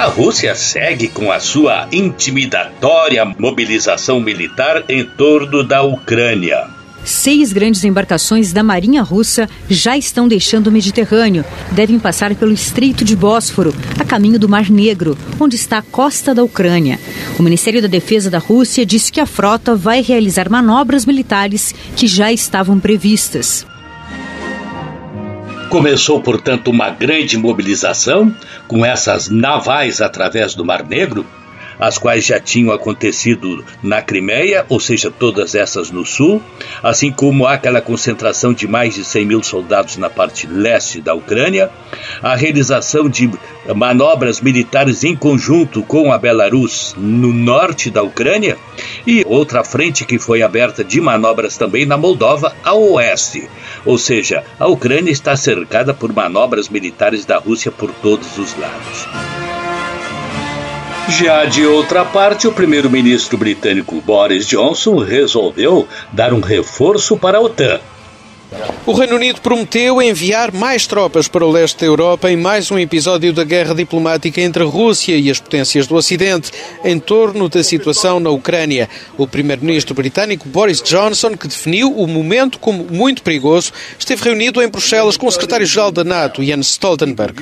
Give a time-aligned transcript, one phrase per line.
[0.00, 6.68] a Rússia segue com a sua intimidatória mobilização militar em torno da Ucrânia.
[7.04, 11.44] Seis grandes embarcações da Marinha Russa já estão deixando o Mediterrâneo.
[11.72, 16.34] Devem passar pelo Estreito de Bósforo, a caminho do Mar Negro, onde está a costa
[16.34, 16.98] da Ucrânia.
[17.38, 22.06] O Ministério da Defesa da Rússia disse que a frota vai realizar manobras militares que
[22.06, 23.66] já estavam previstas.
[25.70, 28.34] Começou, portanto, uma grande mobilização
[28.66, 31.24] com essas navais através do Mar Negro
[31.80, 36.42] as quais já tinham acontecido na Crimeia, ou seja, todas essas no sul,
[36.82, 41.70] assim como aquela concentração de mais de 100 mil soldados na parte leste da Ucrânia,
[42.22, 43.30] a realização de
[43.74, 48.58] manobras militares em conjunto com a Belarus no norte da Ucrânia
[49.06, 53.48] e outra frente que foi aberta de manobras também na Moldova ao oeste.
[53.86, 59.39] Ou seja, a Ucrânia está cercada por manobras militares da Rússia por todos os lados.
[61.10, 67.40] Já de outra parte, o primeiro-ministro britânico Boris Johnson resolveu dar um reforço para a
[67.40, 67.80] OTAN.
[68.84, 72.78] O Reino Unido prometeu enviar mais tropas para o leste da Europa em mais um
[72.78, 76.50] episódio da guerra diplomática entre a Rússia e as potências do Ocidente
[76.84, 78.88] em torno da situação na Ucrânia.
[79.16, 84.68] O primeiro-ministro britânico Boris Johnson, que definiu o momento como muito perigoso, esteve reunido em
[84.68, 87.34] Bruxelas com o secretário-geral da NATO, Jens Stoltenberg.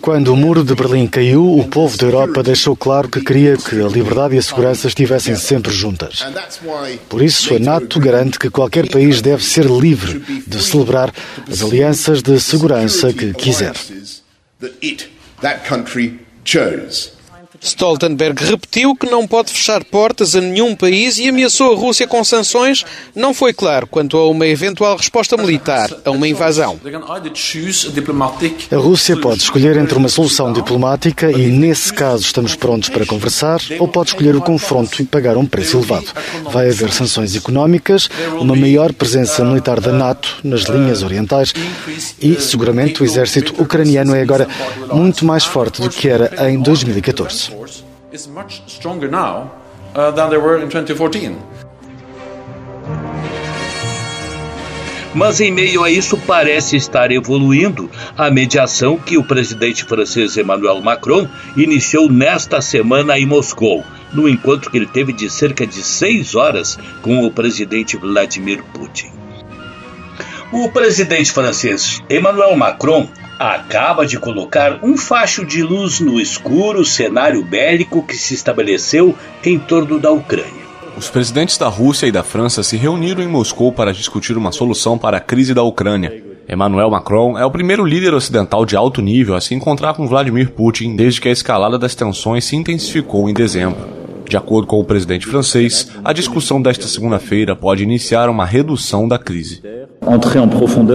[0.00, 3.80] Quando o muro de Berlim caiu, o povo da Europa deixou claro que queria que
[3.80, 6.24] a liberdade e a segurança estivessem sempre juntas.
[7.08, 11.12] Por isso, a NATO garante que qualquer país país deve ser livre de celebrar
[11.50, 13.74] as alianças de segurança que quiser.
[17.60, 22.22] Stoltenberg repetiu que não pode fechar portas a nenhum país e ameaçou a Rússia com
[22.24, 22.84] sanções.
[23.14, 26.78] Não foi claro quanto a uma eventual resposta militar a uma invasão.
[28.70, 33.60] A Rússia pode escolher entre uma solução diplomática e, nesse caso, estamos prontos para conversar,
[33.78, 36.06] ou pode escolher o confronto e pagar um preço elevado.
[36.50, 41.52] Vai haver sanções económicas, uma maior presença militar da NATO nas linhas orientais
[42.20, 44.48] e, seguramente, o exército ucraniano é agora
[44.92, 47.43] muito mais forte do que era em 2014
[49.94, 51.36] uh, than they were in 2014.
[55.14, 57.88] Mas em meio a isso parece estar evoluindo
[58.18, 64.68] a mediação que o presidente francês Emmanuel Macron iniciou nesta semana em Moscou, no encontro
[64.68, 69.12] que ele teve de cerca de seis horas com o presidente Vladimir Putin.
[70.52, 73.08] O presidente francês Emmanuel Macron
[73.52, 79.58] acaba de colocar um facho de luz no escuro cenário bélico que se estabeleceu em
[79.58, 80.64] torno da Ucrânia.
[80.96, 84.96] Os presidentes da Rússia e da França se reuniram em Moscou para discutir uma solução
[84.96, 86.22] para a crise da Ucrânia.
[86.48, 90.50] Emmanuel Macron é o primeiro líder ocidental de alto nível a se encontrar com Vladimir
[90.50, 94.04] Putin desde que a escalada das tensões se intensificou em dezembro.
[94.28, 99.18] De acordo com o presidente francês, a discussão desta segunda-feira pode iniciar uma redução da
[99.18, 99.62] crise.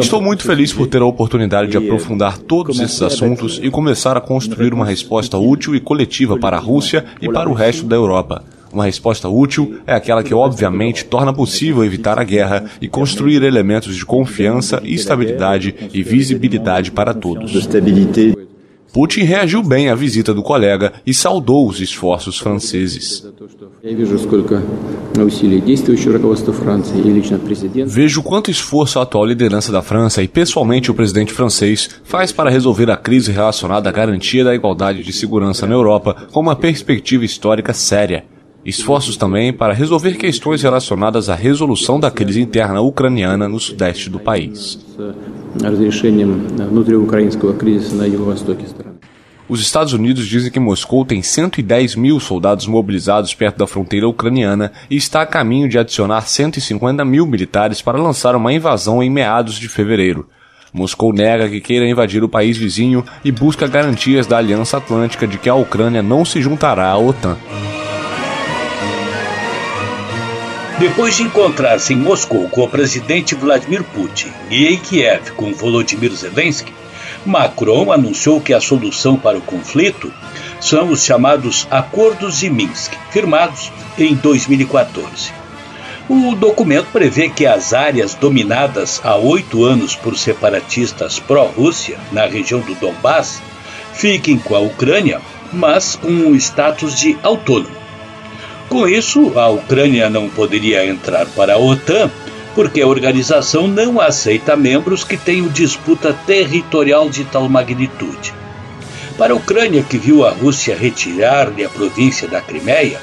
[0.00, 4.20] Estou muito feliz por ter a oportunidade de aprofundar todos esses assuntos e começar a
[4.20, 8.44] construir uma resposta útil e coletiva para a Rússia e para o resto da Europa.
[8.72, 13.96] Uma resposta útil é aquela que, obviamente, torna possível evitar a guerra e construir elementos
[13.96, 17.52] de confiança, estabilidade e visibilidade para todos.
[18.92, 23.26] Putin reagiu bem à visita do colega e saudou os esforços franceses.
[27.86, 32.50] Vejo quanto esforço a atual liderança da França e pessoalmente o presidente francês faz para
[32.50, 37.24] resolver a crise relacionada à garantia da igualdade de segurança na Europa com uma perspectiva
[37.24, 38.24] histórica séria.
[38.64, 44.18] Esforços também para resolver questões relacionadas à resolução da crise interna ucraniana no sudeste do
[44.18, 44.78] país.
[49.48, 54.72] Os Estados Unidos dizem que Moscou tem 110 mil soldados mobilizados perto da fronteira ucraniana
[54.90, 59.54] e está a caminho de adicionar 150 mil militares para lançar uma invasão em meados
[59.54, 60.28] de fevereiro.
[60.70, 65.38] Moscou nega que queira invadir o país vizinho e busca garantias da Aliança Atlântica de
[65.38, 67.38] que a Ucrânia não se juntará à OTAN.
[70.78, 76.12] Depois de encontrar-se em Moscou com o presidente Vladimir Putin e em Kiev com Volodymyr
[76.12, 76.72] Zelensky,
[77.28, 80.12] Macron anunciou que a solução para o conflito
[80.60, 85.32] são os chamados Acordos de Minsk, firmados em 2014.
[86.08, 92.60] O documento prevê que as áreas dominadas há oito anos por separatistas pró-Rússia, na região
[92.60, 93.42] do Donbass,
[93.92, 95.20] fiquem com a Ucrânia,
[95.52, 97.76] mas com o status de autônomo.
[98.70, 102.10] Com isso, a Ucrânia não poderia entrar para a OTAN,
[102.58, 108.34] porque a organização não aceita membros que tenham disputa territorial de tal magnitude.
[109.16, 113.00] Para a Ucrânia, que viu a Rússia retirar-lhe a província da Crimeia,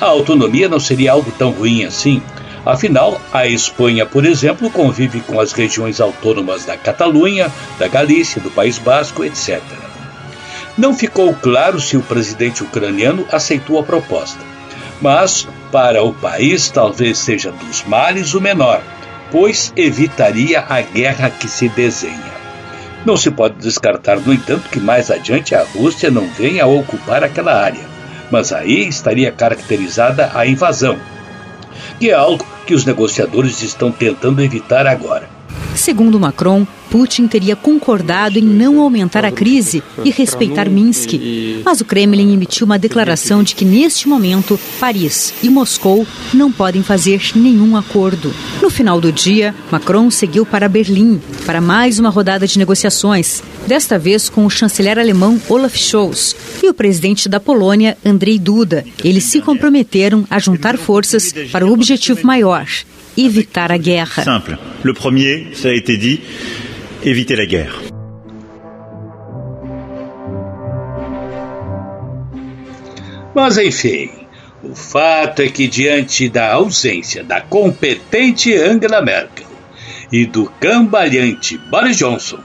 [0.00, 2.22] a autonomia não seria algo tão ruim assim.
[2.64, 8.50] Afinal, a Espanha, por exemplo, convive com as regiões autônomas da Catalunha, da Galícia, do
[8.50, 9.60] País Basco, etc.
[10.78, 14.40] Não ficou claro se o presidente ucraniano aceitou a proposta,
[14.98, 18.80] mas para o país talvez seja dos males o menor,
[19.34, 22.32] pois evitaria a guerra que se desenha.
[23.04, 27.24] Não se pode descartar, no entanto, que mais adiante a Rússia não venha a ocupar
[27.24, 27.84] aquela área,
[28.30, 30.96] mas aí estaria caracterizada a invasão,
[31.98, 35.28] que é algo que os negociadores estão tentando evitar agora.
[35.84, 41.10] Segundo Macron, Putin teria concordado em não aumentar a crise e respeitar Minsk.
[41.62, 46.82] Mas o Kremlin emitiu uma declaração de que, neste momento, Paris e Moscou não podem
[46.82, 48.32] fazer nenhum acordo.
[48.62, 53.98] No final do dia, Macron seguiu para Berlim para mais uma rodada de negociações, desta
[53.98, 58.86] vez com o chanceler alemão Olaf Scholz e o presidente da Polônia, Andrei Duda.
[59.04, 62.66] Eles se comprometeram a juntar forças para o objetivo maior
[63.16, 64.22] evitar a guerra.
[64.22, 64.58] Simple.
[64.82, 66.20] Le premier, ça a été dit,
[67.02, 67.80] éviter la guerre.
[73.34, 74.10] Mas enfim,
[74.62, 79.46] o fato é que diante da ausência da competente Angela Merkel
[80.12, 82.38] e do cambalhante Boris Johnson,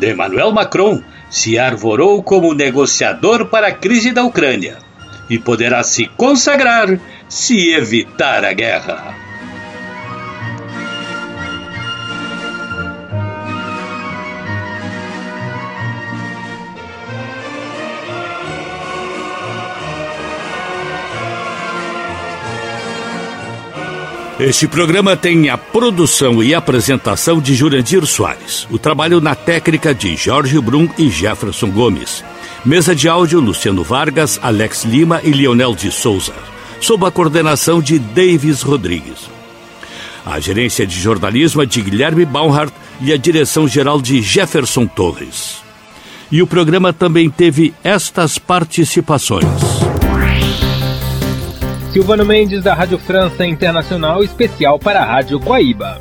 [0.00, 1.00] Emmanuel Macron
[1.30, 4.76] se arvorou como negociador para a crise da Ucrânia
[5.30, 9.21] e poderá se consagrar se evitar a guerra.
[24.44, 28.66] Este programa tem a produção e apresentação de Jurandir Soares.
[28.72, 32.24] O trabalho na técnica de Jorge Brum e Jefferson Gomes.
[32.64, 36.34] Mesa de áudio Luciano Vargas, Alex Lima e Leonel de Souza.
[36.80, 39.30] Sob a coordenação de Davis Rodrigues.
[40.26, 45.62] A gerência de jornalismo é de Guilherme Baumhart e a direção geral de Jefferson Torres.
[46.32, 49.91] E o programa também teve estas participações.
[51.92, 55.98] Silvano Mendes, da Rádio França Internacional, especial para a Rádio Guaíba.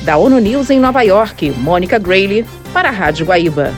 [0.00, 3.70] Da ONU News em Nova York, Mônica Grayley, para a Rádio Guaíba.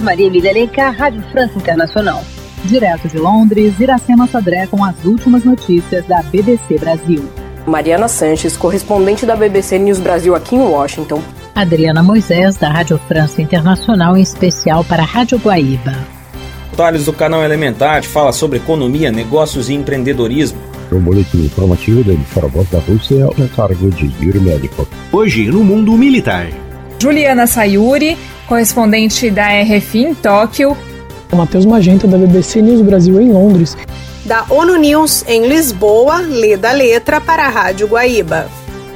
[0.00, 2.22] Maria Emília Alencar, Rádio França Internacional.
[2.64, 7.28] Direto de Londres, Iracema Sadré com as últimas notícias da BBC Brasil.
[7.66, 11.20] Mariana Sanches, correspondente da BBC News Brasil aqui em Washington.
[11.56, 15.98] Adriana Moisés, da Rádio França Internacional, em especial para a Rádio Guaíba.
[16.76, 22.68] Tales do canal Elementar fala sobre economia, negócios e empreendedorismo o boletim informativo da Voz
[22.70, 24.88] da Rússia no cargo de Yuri Médico.
[25.12, 26.48] Hoje, no mundo militar.
[26.98, 28.16] Juliana Sayuri,
[28.46, 30.76] correspondente da RFI em Tóquio.
[31.32, 33.76] Matheus Magenta, da BBC News Brasil em Londres.
[34.24, 38.48] Da ONU News em Lisboa, lê da letra para a Rádio Guaíba.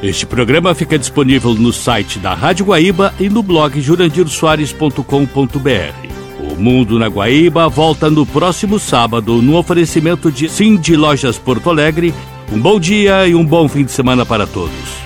[0.02, 6.13] Este programa fica disponível no site da Rádio Guaíba e no blog jurandirsoares.com.br.
[6.56, 11.68] O Mundo na Guaíba volta no próximo sábado no oferecimento de Sim de Lojas Porto
[11.68, 12.14] Alegre.
[12.52, 15.03] Um bom dia e um bom fim de semana para todos.